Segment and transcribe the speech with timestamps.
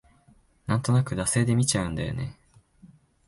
[0.65, 2.35] なんとなく惰性で見ちゃうんだよね